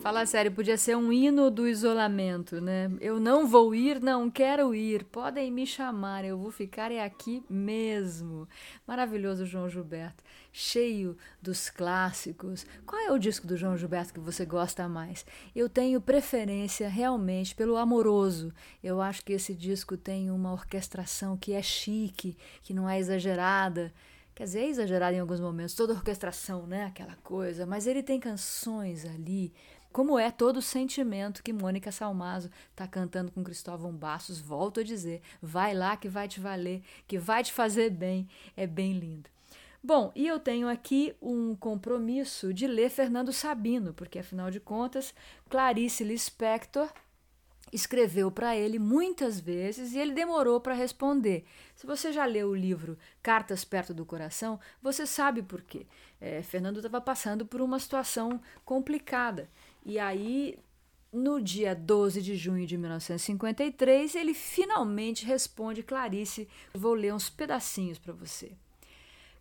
Fala 0.07 0.25
sério, 0.25 0.53
podia 0.53 0.79
ser 0.79 0.97
um 0.97 1.13
hino 1.13 1.51
do 1.51 1.67
isolamento, 1.67 2.61
né? 2.61 2.89
Eu 3.01 3.19
não 3.19 3.45
vou 3.45 3.75
ir, 3.75 4.01
não 4.01 4.31
quero 4.31 4.73
ir. 4.73 5.03
Podem 5.03 5.51
me 5.51 5.67
chamar, 5.67 6.25
eu 6.25 6.39
vou 6.39 6.53
ficar 6.53 6.93
é 6.93 7.03
aqui 7.03 7.43
mesmo. 7.51 8.49
Maravilhoso 8.87 9.45
João 9.45 9.69
Gilberto, 9.69 10.23
cheio 10.53 11.17
dos 11.43 11.69
clássicos. 11.69 12.65
Qual 12.87 13.03
é 13.03 13.11
o 13.11 13.19
disco 13.19 13.49
do 13.49 13.57
João 13.57 13.77
Gilberto 13.77 14.15
que 14.15 14.21
você 14.21 14.47
gosta 14.47 14.89
mais? 14.89 15.27
Eu 15.57 15.69
tenho 15.69 16.01
preferência 16.01 16.89
realmente 16.89 17.53
pelo 17.53 17.77
Amoroso. 17.77 18.55
Eu 18.85 19.01
acho 19.01 19.25
que 19.25 19.33
esse 19.33 19.55
disco 19.55 19.97
tem 19.97 20.31
uma 20.31 20.53
orquestração 20.53 21.37
que 21.37 21.53
é 21.53 21.63
chique, 21.63 22.37
que 22.63 22.73
não 22.73 22.89
é 22.89 22.97
exagerada. 22.97 23.93
Quer 24.37 24.45
dizer, 24.45 24.61
é 24.61 24.69
exagerada 24.69 25.17
em 25.17 25.21
alguns 25.21 25.41
momentos, 25.41 25.75
toda 25.75 25.95
orquestração, 25.95 26.67
né? 26.67 26.85
Aquela 26.85 27.17
coisa, 27.25 27.65
mas 27.65 27.87
ele 27.87 28.03
tem 28.03 28.21
canções 28.21 29.07
ali 29.07 29.51
como 29.97 30.19
é 30.19 30.31
todo 30.31 30.59
o 30.59 30.63
sentimento 30.63 31.43
que 31.43 31.55
Mônica 31.55 31.91
Salmazo 31.91 32.51
está 32.71 32.87
cantando 32.87 33.33
com 33.33 33.43
Cristóvão 33.43 33.91
Bastos. 33.93 34.39
Volto 34.39 34.81
a 34.81 34.83
dizer, 34.83 35.23
vai 35.41 35.73
lá 35.73 35.97
que 35.97 36.07
vai 36.07 36.29
te 36.29 36.39
valer, 36.39 36.83
que 37.09 37.19
vai 37.19 37.43
te 37.43 37.51
fazer 37.51 37.89
bem, 37.89 38.29
é 38.55 38.67
bem 38.67 38.93
lindo. 38.93 39.31
Bom, 39.83 40.13
e 40.15 40.27
eu 40.27 40.39
tenho 40.39 40.69
aqui 40.69 41.17
um 41.23 41.57
compromisso 41.57 42.53
de 42.53 42.67
ler 42.67 42.91
Fernando 42.91 43.33
Sabino, 43.33 43.95
porque 43.95 44.19
afinal 44.19 44.51
de 44.51 44.61
contas, 44.61 45.15
Clarice 45.49 46.05
Lispector 46.05 46.91
escreveu 47.73 48.31
para 48.31 48.55
ele 48.55 48.79
muitas 48.79 49.41
vezes 49.41 49.93
e 49.93 49.99
ele 49.99 50.13
demorou 50.13 50.61
para 50.61 50.75
responder. 50.75 51.47
Se 51.75 51.87
você 51.87 52.13
já 52.13 52.25
leu 52.27 52.51
o 52.51 52.55
livro 52.55 52.99
Cartas 53.23 53.65
Perto 53.65 53.93
do 53.93 54.05
Coração, 54.05 54.61
você 54.83 55.07
sabe 55.07 55.43
por 55.43 55.63
quê. 55.63 55.87
É, 56.21 56.43
Fernando 56.43 56.77
estava 56.77 57.01
passando 57.01 57.45
por 57.45 57.61
uma 57.61 57.79
situação 57.79 58.41
complicada 58.65 59.49
e 59.89 60.01
aí, 60.01 60.59
no 61.13 61.41
dia 61.41 61.73
12 61.73 62.21
de 62.21 62.35
junho 62.35 62.67
de 62.67 62.77
1953, 62.77 64.17
ele 64.17 64.35
finalmente 64.35 65.25
responde 65.25 65.85
Clarice. 65.85 66.49
Vou 66.75 66.93
ler 66.93 67.15
uns 67.15 67.31
pedacinhos 67.31 67.97
para 67.97 68.13
você. 68.13 68.51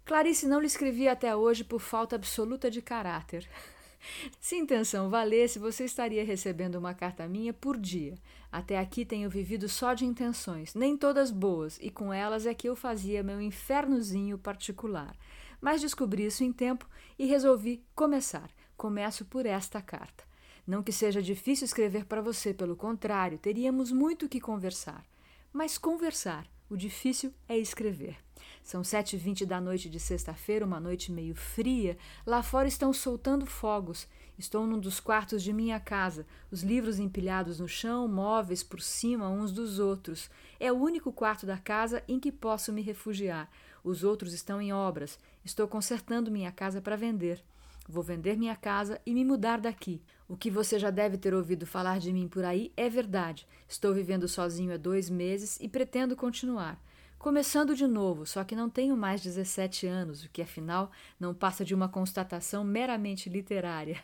Clarice 0.05 0.45
não 0.45 0.59
lhe 0.59 0.67
escrevia 0.67 1.13
até 1.13 1.35
hoje 1.35 1.63
por 1.63 1.79
falta 1.79 2.15
absoluta 2.15 2.69
de 2.69 2.79
caráter. 2.79 3.49
Se 4.39 4.55
intenção 4.55 5.09
valesse, 5.09 5.57
você 5.57 5.83
estaria 5.83 6.23
recebendo 6.23 6.75
uma 6.75 6.93
carta 6.93 7.27
minha 7.27 7.51
por 7.51 7.75
dia. 7.75 8.13
Até 8.51 8.77
aqui 8.77 9.03
tenho 9.03 9.31
vivido 9.31 9.67
só 9.67 9.95
de 9.95 10.05
intenções, 10.05 10.75
nem 10.75 10.95
todas 10.95 11.31
boas, 11.31 11.79
e 11.81 11.89
com 11.89 12.13
elas 12.13 12.45
é 12.45 12.53
que 12.53 12.69
eu 12.69 12.75
fazia 12.75 13.23
meu 13.23 13.41
infernozinho 13.41 14.37
particular. 14.37 15.17
Mas 15.59 15.81
descobri 15.81 16.27
isso 16.27 16.43
em 16.43 16.53
tempo 16.53 16.87
e 17.17 17.25
resolvi 17.25 17.83
começar. 17.95 18.51
Começo 18.77 19.25
por 19.25 19.47
esta 19.47 19.81
carta. 19.81 20.34
Não 20.65 20.81
que 20.81 20.91
seja 20.91 21.21
difícil 21.21 21.65
escrever 21.65 22.05
para 22.05 22.21
você, 22.21 22.53
pelo 22.53 22.75
contrário, 22.75 23.37
teríamos 23.37 23.91
muito 23.91 24.27
que 24.27 24.39
conversar. 24.39 25.05
Mas 25.53 25.77
conversar, 25.77 26.47
o 26.69 26.75
difícil 26.75 27.31
é 27.47 27.57
escrever. 27.57 28.17
São 28.63 28.83
sete 28.83 29.15
e 29.15 29.19
vinte 29.19 29.45
da 29.45 29.61
noite 29.61 29.89
de 29.89 29.99
sexta-feira, 29.99 30.65
uma 30.65 30.79
noite 30.79 31.11
meio 31.11 31.35
fria. 31.35 31.97
Lá 32.25 32.41
fora 32.41 32.67
estão 32.67 32.91
soltando 32.91 33.45
fogos. 33.45 34.07
Estou 34.37 34.65
num 34.67 34.79
dos 34.79 34.99
quartos 34.99 35.41
de 35.43 35.53
minha 35.53 35.79
casa, 35.79 36.25
os 36.51 36.61
livros 36.61 36.99
empilhados 36.99 37.59
no 37.59 37.67
chão, 37.67 38.07
móveis 38.07 38.63
por 38.63 38.81
cima 38.81 39.29
uns 39.29 39.51
dos 39.51 39.79
outros. 39.79 40.29
É 40.59 40.71
o 40.71 40.77
único 40.77 41.13
quarto 41.13 41.45
da 41.45 41.57
casa 41.57 42.03
em 42.07 42.19
que 42.19 42.31
posso 42.31 42.73
me 42.73 42.81
refugiar. 42.81 43.49
Os 43.83 44.03
outros 44.03 44.33
estão 44.33 44.59
em 44.59 44.73
obras. 44.73 45.19
Estou 45.43 45.67
consertando 45.67 46.31
minha 46.31 46.51
casa 46.51 46.81
para 46.81 46.97
vender. 46.97 47.41
Vou 47.87 48.03
vender 48.03 48.35
minha 48.35 48.55
casa 48.55 48.99
e 49.05 49.13
me 49.13 49.23
mudar 49.23 49.61
daqui. 49.61 50.01
O 50.27 50.35
que 50.35 50.49
você 50.49 50.79
já 50.79 50.89
deve 50.89 51.17
ter 51.17 51.35
ouvido 51.35 51.67
falar 51.67 51.99
de 51.99 52.11
mim 52.11 52.27
por 52.27 52.43
aí 52.43 52.71
é 52.75 52.89
verdade. 52.89 53.47
Estou 53.69 53.93
vivendo 53.93 54.27
sozinho 54.27 54.73
há 54.73 54.77
dois 54.77 55.07
meses 55.07 55.59
e 55.61 55.69
pretendo 55.69 56.15
continuar. 56.15 56.81
Começando 57.19 57.75
de 57.75 57.85
novo, 57.85 58.25
só 58.25 58.43
que 58.43 58.55
não 58.55 58.67
tenho 58.67 58.97
mais 58.97 59.21
17 59.21 59.85
anos, 59.85 60.23
o 60.23 60.29
que 60.29 60.41
afinal 60.41 60.91
não 61.19 61.33
passa 61.33 61.63
de 61.63 61.75
uma 61.75 61.87
constatação 61.87 62.63
meramente 62.63 63.29
literária. 63.29 64.03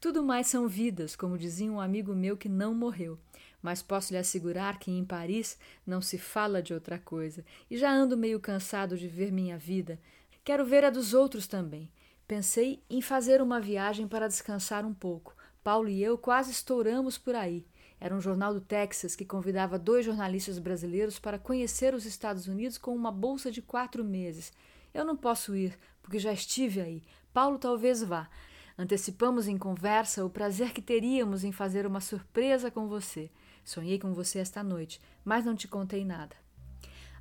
Tudo 0.00 0.22
mais 0.22 0.46
são 0.46 0.68
vidas, 0.68 1.16
como 1.16 1.36
dizia 1.36 1.70
um 1.70 1.80
amigo 1.80 2.14
meu 2.14 2.36
que 2.36 2.48
não 2.48 2.72
morreu. 2.72 3.18
Mas 3.60 3.82
posso 3.82 4.12
lhe 4.12 4.18
assegurar 4.18 4.78
que 4.78 4.92
em 4.92 5.04
Paris 5.04 5.58
não 5.84 6.00
se 6.00 6.16
fala 6.16 6.62
de 6.62 6.72
outra 6.72 6.98
coisa, 6.98 7.44
e 7.68 7.76
já 7.76 7.90
ando 7.92 8.16
meio 8.16 8.38
cansado 8.38 8.96
de 8.96 9.08
ver 9.08 9.32
minha 9.32 9.58
vida. 9.58 9.98
Quero 10.44 10.64
ver 10.64 10.84
a 10.84 10.90
dos 10.90 11.12
outros 11.12 11.48
também. 11.48 11.90
Pensei 12.26 12.82
em 12.90 13.00
fazer 13.00 13.42
uma 13.42 13.60
viagem 13.60 14.08
para 14.08 14.28
descansar 14.28 14.84
um 14.84 14.94
pouco. 14.94 15.35
Paulo 15.66 15.88
e 15.88 16.00
eu 16.00 16.16
quase 16.16 16.52
estouramos 16.52 17.18
por 17.18 17.34
aí. 17.34 17.66
Era 17.98 18.14
um 18.14 18.20
jornal 18.20 18.54
do 18.54 18.60
Texas 18.60 19.16
que 19.16 19.24
convidava 19.24 19.76
dois 19.76 20.06
jornalistas 20.06 20.60
brasileiros 20.60 21.18
para 21.18 21.40
conhecer 21.40 21.92
os 21.92 22.06
Estados 22.06 22.46
Unidos 22.46 22.78
com 22.78 22.94
uma 22.94 23.10
bolsa 23.10 23.50
de 23.50 23.60
quatro 23.60 24.04
meses. 24.04 24.52
Eu 24.94 25.04
não 25.04 25.16
posso 25.16 25.56
ir, 25.56 25.76
porque 26.00 26.20
já 26.20 26.32
estive 26.32 26.80
aí. 26.80 27.02
Paulo 27.34 27.58
talvez 27.58 28.00
vá. 28.00 28.30
Antecipamos 28.78 29.48
em 29.48 29.58
conversa 29.58 30.24
o 30.24 30.30
prazer 30.30 30.72
que 30.72 30.80
teríamos 30.80 31.42
em 31.42 31.50
fazer 31.50 31.84
uma 31.84 32.00
surpresa 32.00 32.70
com 32.70 32.86
você. 32.86 33.28
Sonhei 33.64 33.98
com 33.98 34.14
você 34.14 34.38
esta 34.38 34.62
noite, 34.62 35.00
mas 35.24 35.44
não 35.44 35.56
te 35.56 35.66
contei 35.66 36.04
nada. 36.04 36.45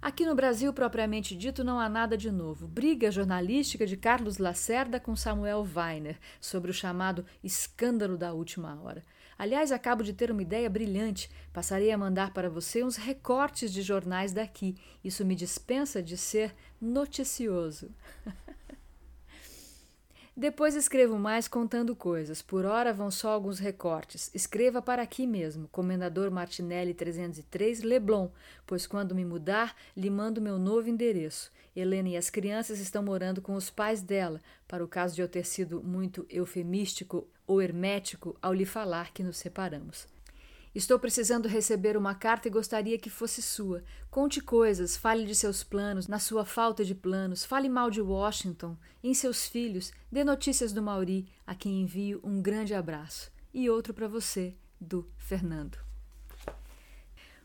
Aqui 0.05 0.23
no 0.23 0.35
Brasil, 0.35 0.71
propriamente 0.71 1.35
dito, 1.35 1.63
não 1.63 1.79
há 1.79 1.89
nada 1.89 2.15
de 2.15 2.29
novo. 2.29 2.67
Briga 2.67 3.09
jornalística 3.09 3.87
de 3.87 3.97
Carlos 3.97 4.37
Lacerda 4.37 4.99
com 4.99 5.15
Samuel 5.15 5.67
Weiner 5.75 6.19
sobre 6.39 6.69
o 6.69 6.73
chamado 6.75 7.25
escândalo 7.43 8.15
da 8.15 8.31
última 8.31 8.79
hora. 8.83 9.03
Aliás, 9.35 9.71
acabo 9.71 10.03
de 10.03 10.13
ter 10.13 10.29
uma 10.29 10.43
ideia 10.43 10.69
brilhante. 10.69 11.27
Passarei 11.51 11.89
a 11.91 11.97
mandar 11.97 12.33
para 12.33 12.51
você 12.51 12.83
uns 12.83 12.97
recortes 12.97 13.73
de 13.73 13.81
jornais 13.81 14.31
daqui. 14.31 14.77
Isso 15.03 15.25
me 15.25 15.33
dispensa 15.33 16.03
de 16.03 16.17
ser 16.17 16.53
noticioso. 16.79 17.89
Depois 20.37 20.75
escrevo 20.75 21.17
mais 21.17 21.47
contando 21.47 21.95
coisas. 21.95 22.41
Por 22.41 22.65
hora 22.65 22.91
vão 22.91 23.09
só 23.09 23.29
alguns 23.29 23.57
recortes. 23.57 24.29
Escreva 24.33 24.81
para 24.81 25.01
aqui 25.01 25.25
mesmo, 25.25 25.69
Comendador 25.69 26.29
Martinelli 26.29 26.93
303, 26.93 27.83
Leblon, 27.83 28.27
pois 28.67 28.85
quando 28.85 29.15
me 29.15 29.23
mudar, 29.23 29.73
lhe 29.95 30.09
mando 30.09 30.41
meu 30.41 30.59
novo 30.59 30.89
endereço. 30.89 31.49
Helena 31.73 32.09
e 32.09 32.17
as 32.17 32.29
crianças 32.29 32.79
estão 32.79 33.01
morando 33.01 33.41
com 33.41 33.53
os 33.53 33.69
pais 33.69 34.01
dela, 34.01 34.41
para 34.67 34.83
o 34.83 34.89
caso 34.89 35.15
de 35.15 35.21
eu 35.21 35.27
ter 35.29 35.45
sido 35.45 35.81
muito 35.81 36.25
eufemístico 36.29 37.25
ou 37.47 37.61
hermético 37.61 38.37
ao 38.41 38.53
lhe 38.53 38.65
falar 38.65 39.13
que 39.13 39.23
nos 39.23 39.37
separamos. 39.37 40.14
Estou 40.75 40.99
precisando 40.99 41.47
receber 41.47 41.95
uma 41.95 42.13
carta 42.13 42.49
e 42.49 42.51
gostaria 42.51 42.99
que 42.99 43.09
fosse 43.09 43.41
sua. 43.41 43.81
Conte 44.11 44.41
coisas, 44.41 44.97
fale 44.97 45.25
de 45.25 45.33
seus 45.33 45.63
planos, 45.63 46.05
na 46.05 46.19
sua 46.19 46.43
falta 46.43 46.83
de 46.83 46.93
planos, 46.93 47.45
fale 47.45 47.69
mal 47.69 47.89
de 47.89 48.01
Washington, 48.01 48.75
em 49.01 49.13
seus 49.13 49.47
filhos, 49.47 49.93
dê 50.11 50.25
notícias 50.25 50.73
do 50.73 50.81
Mauri, 50.81 51.29
a 51.47 51.55
quem 51.55 51.83
envio 51.83 52.19
um 52.25 52.41
grande 52.41 52.73
abraço. 52.73 53.31
E 53.53 53.69
outro 53.69 53.93
para 53.93 54.09
você, 54.09 54.53
do 54.77 55.09
Fernando. 55.17 55.77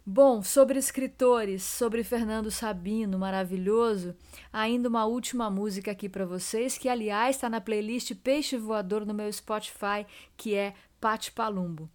Bom, 0.04 0.42
sobre 0.42 0.76
escritores, 0.76 1.62
sobre 1.62 2.02
Fernando 2.02 2.50
Sabino, 2.50 3.16
maravilhoso, 3.16 4.12
ainda 4.52 4.88
uma 4.88 5.04
última 5.04 5.48
música 5.48 5.92
aqui 5.92 6.08
para 6.08 6.26
vocês, 6.26 6.76
que 6.76 6.88
aliás 6.88 7.36
está 7.36 7.48
na 7.48 7.60
playlist 7.60 8.12
Peixe 8.16 8.56
Voador 8.56 9.06
no 9.06 9.14
meu 9.14 9.32
Spotify, 9.32 10.04
que 10.36 10.56
é 10.56 10.74
Pate 11.00 11.30
Palumbo. 11.30 11.88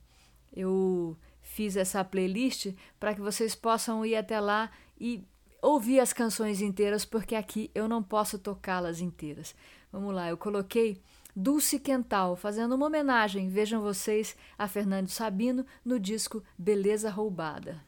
Eu 0.55 1.17
fiz 1.55 1.77
essa 1.77 2.03
playlist 2.03 2.73
para 2.99 3.15
que 3.15 3.21
vocês 3.21 3.55
possam 3.55 4.05
ir 4.05 4.17
até 4.17 4.41
lá 4.41 4.69
e 4.99 5.23
ouvir 5.61 6.01
as 6.01 6.11
canções 6.11 6.59
inteiras, 6.61 7.05
porque 7.05 7.33
aqui 7.33 7.71
eu 7.73 7.87
não 7.87 8.03
posso 8.03 8.37
tocá-las 8.37 8.99
inteiras. 8.99 9.55
Vamos 9.89 10.13
lá, 10.13 10.27
eu 10.29 10.35
coloquei 10.35 11.01
Dulce 11.33 11.79
Quental, 11.79 12.35
fazendo 12.35 12.75
uma 12.75 12.87
homenagem, 12.87 13.47
vejam 13.47 13.81
vocês, 13.81 14.35
a 14.57 14.67
Fernando 14.67 15.07
Sabino 15.07 15.65
no 15.83 15.97
disco 15.97 16.43
Beleza 16.57 17.09
Roubada. 17.09 17.81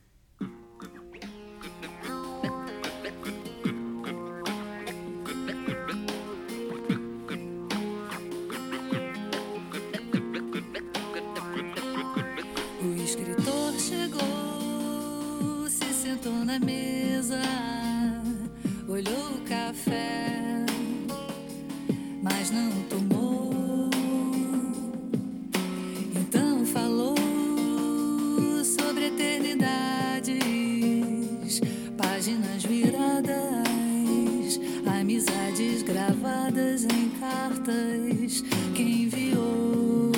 Páginas 32.27 32.65
viradas, 32.65 34.59
amizades 34.85 35.81
gravadas 35.83 36.83
em 36.83 37.09
cartas 37.21 38.43
que 38.75 38.83
enviou 38.83 40.11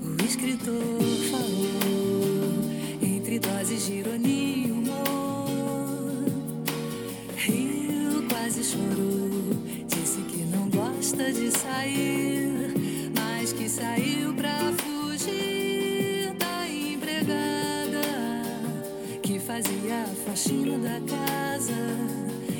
o 0.00 0.24
escritor. 0.24 1.02
Falou 1.32 2.70
entre 3.02 3.40
doses 3.40 3.86
de 3.86 3.94
ironia. 3.94 4.50
de 11.32 11.50
sair, 11.50 12.29
faxina 20.40 20.78
da 20.78 20.98
casa 21.00 21.74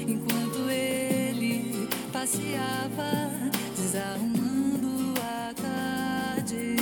enquanto 0.07 0.69
ele 0.69 1.88
passeava 2.12 3.31
desarrumando 3.75 5.14
a 5.23 5.55
tarde. 5.55 6.77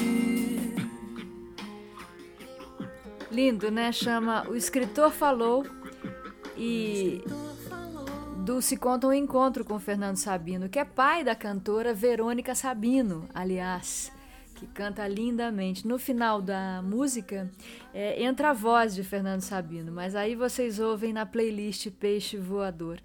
Lindo, 3.30 3.70
né? 3.70 3.92
Chama 3.92 4.44
O 4.48 4.56
Escritor 4.56 5.12
Falou 5.12 5.64
e 6.56 7.22
do 8.44 8.60
Se 8.60 8.76
Conta 8.76 9.06
um 9.06 9.12
Encontro 9.12 9.64
com 9.64 9.78
Fernando 9.78 10.16
Sabino, 10.16 10.68
que 10.68 10.80
é 10.80 10.84
pai 10.84 11.22
da 11.22 11.36
cantora 11.36 11.94
Verônica 11.94 12.56
Sabino, 12.56 13.28
aliás, 13.32 14.10
que 14.58 14.66
canta 14.66 15.06
lindamente. 15.06 15.86
No 15.86 15.98
final 15.98 16.42
da 16.42 16.82
música 16.82 17.48
é, 17.94 18.22
entra 18.22 18.50
a 18.50 18.52
voz 18.52 18.94
de 18.94 19.04
Fernando 19.04 19.40
Sabino, 19.40 19.92
mas 19.92 20.16
aí 20.16 20.34
vocês 20.34 20.80
ouvem 20.80 21.12
na 21.12 21.24
playlist 21.24 21.88
Peixe 21.92 22.36
Voador. 22.36 22.98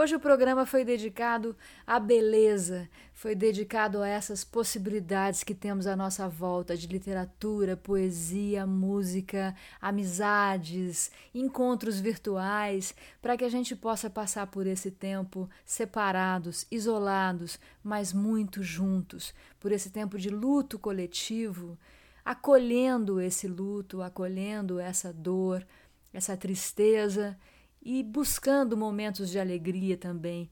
Hoje 0.00 0.16
o 0.16 0.20
programa 0.20 0.64
foi 0.64 0.82
dedicado 0.82 1.54
à 1.86 2.00
beleza, 2.00 2.88
foi 3.12 3.34
dedicado 3.34 4.00
a 4.00 4.08
essas 4.08 4.42
possibilidades 4.42 5.44
que 5.44 5.54
temos 5.54 5.86
à 5.86 5.94
nossa 5.94 6.26
volta 6.26 6.74
de 6.74 6.86
literatura, 6.86 7.76
poesia, 7.76 8.66
música, 8.66 9.54
amizades, 9.78 11.10
encontros 11.34 12.00
virtuais, 12.00 12.94
para 13.20 13.36
que 13.36 13.44
a 13.44 13.50
gente 13.50 13.76
possa 13.76 14.08
passar 14.08 14.46
por 14.46 14.66
esse 14.66 14.90
tempo 14.90 15.46
separados, 15.66 16.66
isolados, 16.70 17.60
mas 17.84 18.10
muito 18.10 18.62
juntos, 18.62 19.34
por 19.60 19.70
esse 19.70 19.90
tempo 19.90 20.16
de 20.16 20.30
luto 20.30 20.78
coletivo, 20.78 21.78
acolhendo 22.24 23.20
esse 23.20 23.46
luto, 23.46 24.00
acolhendo 24.00 24.80
essa 24.80 25.12
dor, 25.12 25.62
essa 26.10 26.38
tristeza 26.38 27.36
e 27.82 28.02
buscando 28.02 28.76
momentos 28.76 29.30
de 29.30 29.38
alegria 29.38 29.96
também, 29.96 30.50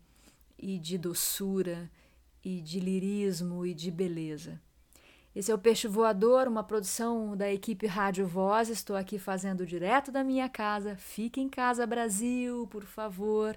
e 0.59 0.79
de 0.79 0.97
doçura, 0.99 1.91
e 2.45 2.61
de 2.61 2.81
lirismo 2.81 3.67
e 3.67 3.75
de 3.75 3.91
beleza. 3.91 4.61
Esse 5.35 5.53
é 5.53 5.55
o 5.55 5.59
Peixe 5.59 5.87
Voador, 5.87 6.49
uma 6.49 6.65
produção 6.65 7.37
da 7.37 7.53
equipe 7.53 7.87
Rádio 7.87 8.27
Voz. 8.27 8.69
Estou 8.69 8.97
aqui 8.97 9.19
fazendo 9.19 9.67
direto 9.67 10.11
da 10.11 10.25
minha 10.25 10.49
casa. 10.49 10.97
Fique 10.97 11.41
em 11.41 11.49
casa, 11.49 11.87
Brasil, 11.87 12.67
por 12.67 12.85
favor. 12.85 13.57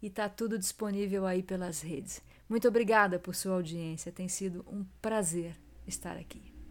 E 0.00 0.08
tá 0.08 0.28
tudo 0.28 0.58
disponível 0.58 1.26
aí 1.26 1.42
pelas 1.42 1.80
redes. 1.80 2.22
Muito 2.48 2.68
obrigada 2.68 3.18
por 3.18 3.34
sua 3.34 3.54
audiência. 3.54 4.12
Tem 4.12 4.28
sido 4.28 4.64
um 4.70 4.84
prazer 5.02 5.56
estar 5.86 6.16
aqui. 6.16 6.47